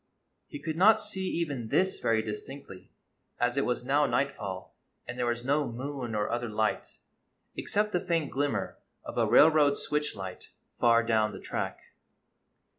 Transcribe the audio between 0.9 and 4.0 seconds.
see even this very distinctly, as it was